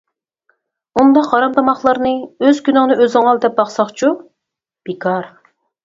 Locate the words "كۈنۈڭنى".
2.71-2.99